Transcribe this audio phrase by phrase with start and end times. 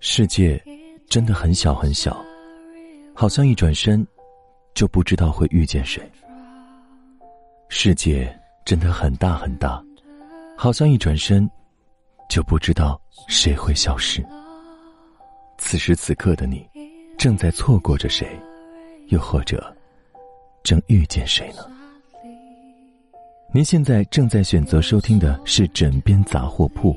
[0.00, 0.62] 世界
[1.08, 2.24] 真的很小很小，
[3.14, 4.06] 好像一转身
[4.74, 6.10] 就不知道会遇见谁。
[7.68, 8.34] 世界
[8.64, 9.82] 真的很大很大，
[10.56, 11.48] 好像一转身
[12.28, 14.24] 就不知道谁会消失。
[15.58, 16.68] 此时此刻的你，
[17.18, 18.38] 正在错过着谁，
[19.08, 19.76] 又或者
[20.62, 21.77] 正遇见谁呢？
[23.50, 26.92] 您现在正在选择收听的是《枕边杂货铺》，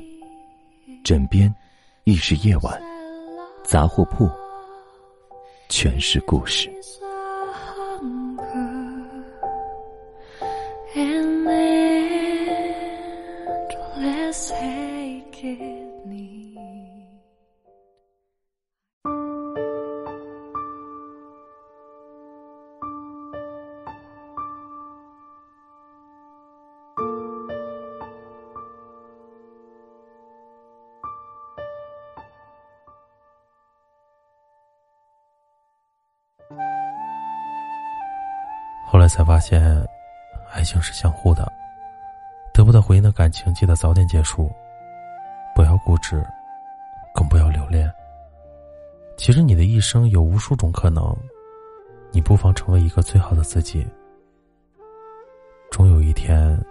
[1.02, 1.52] 枕边
[2.04, 2.80] 亦是夜晚，
[3.64, 4.28] 杂货铺
[5.70, 6.70] 全是故事。
[38.92, 39.82] 后来才发现，
[40.52, 41.50] 爱情是相互的，
[42.52, 44.52] 得不到回应的感情，记得早点结束，
[45.56, 46.22] 不要固执，
[47.14, 47.90] 更不要留恋。
[49.16, 51.16] 其实你的一生有无数种可能，
[52.10, 53.88] 你不妨成为一个最好的自己。
[55.70, 56.62] 终有一天，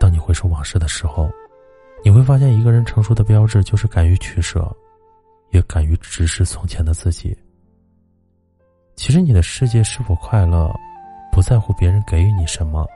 [0.00, 1.30] 当你回首往事的时候，
[2.02, 4.68] 你会发现，一个人成熟的标志就是敢于取舍，
[5.50, 7.38] 也敢于直视从前的自己。
[8.96, 10.74] 其实你的世界是否快乐？
[11.32, 12.86] 不在乎别人给予你什么，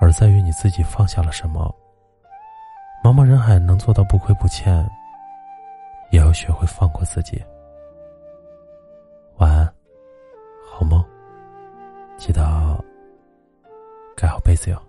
[0.00, 1.74] 而在于你自己放下了什么。
[3.02, 4.84] 茫茫人海，能做到不亏不欠，
[6.10, 7.42] 也要学会放过自己。
[9.36, 9.72] 晚安，
[10.68, 11.04] 好梦，
[12.16, 12.42] 记得
[14.16, 14.82] 盖好被子哟。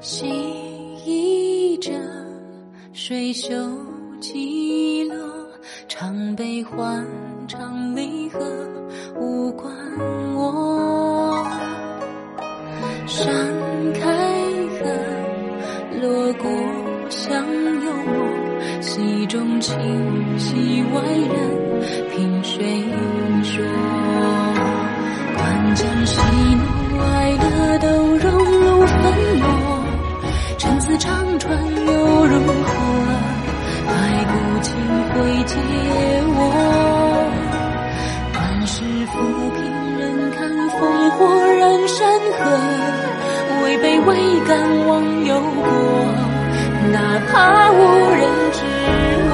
[0.00, 0.26] 细
[1.04, 1.90] 倚着
[2.92, 3.52] 水袖
[4.20, 5.16] 起落，
[5.88, 7.04] 唱悲欢，
[7.48, 8.40] 唱离合，
[13.18, 13.26] 山
[13.94, 14.00] 开
[14.78, 14.86] 合，
[16.00, 16.46] 锣鼓
[17.10, 17.44] 响
[17.84, 18.14] 又默，
[18.80, 19.74] 戏中情，
[20.38, 21.36] 戏外人，
[22.14, 22.84] 凭谁
[23.42, 23.64] 说？
[25.34, 28.30] 关键喜怒哀乐都融
[28.60, 28.96] 入粉
[29.40, 29.46] 墨。
[30.56, 32.70] 陈词长传又如何？
[33.88, 33.92] 白
[34.30, 34.76] 骨青
[35.08, 35.56] 灰皆
[36.36, 36.38] 我。
[38.32, 39.18] 乱世浮
[39.56, 39.58] 萍，
[39.98, 40.38] 人看
[40.70, 41.18] 烽火
[41.58, 41.98] 燃山
[42.38, 42.96] 河。
[43.68, 45.62] 位卑未敢忘忧国，
[46.90, 49.27] 哪怕无人知。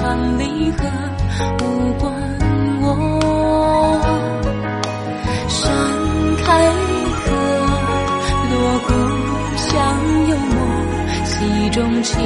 [0.00, 0.78] 常离合，
[1.60, 2.10] 无关
[2.80, 2.84] 我。
[5.46, 5.60] 山
[6.42, 6.46] 开
[7.20, 7.28] 合，
[8.50, 8.54] 锣
[8.86, 8.88] 鼓
[9.56, 9.68] 响
[10.30, 10.56] 又默，
[11.26, 11.30] 戏
[11.70, 12.18] 中情，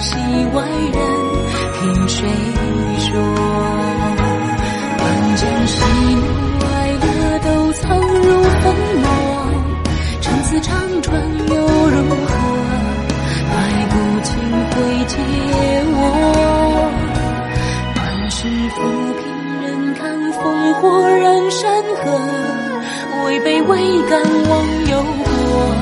[0.00, 0.14] 戏
[0.54, 0.62] 外
[0.94, 0.96] 人，
[1.74, 2.16] 凭谁
[3.00, 3.10] 说？
[5.00, 5.04] 万
[5.34, 5.74] 间喜
[6.14, 6.22] 怒
[6.66, 6.70] 哀
[7.02, 7.06] 乐
[7.40, 8.26] 都藏入
[8.62, 8.64] 粉
[9.02, 9.06] 墨，
[10.20, 10.72] 陈词长
[11.02, 11.20] 传
[23.28, 25.74] 位卑未敢忘忧国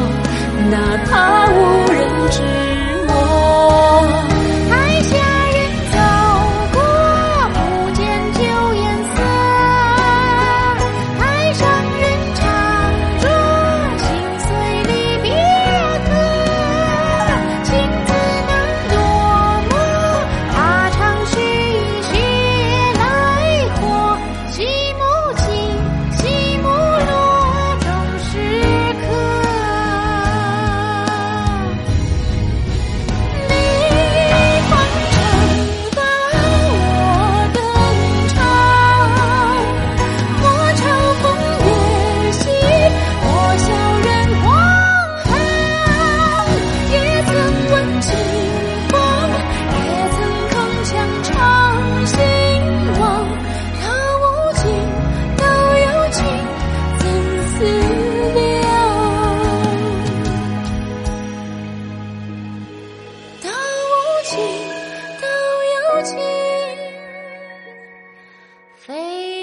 [0.68, 2.65] 哪怕无人知
[68.96, 69.35] way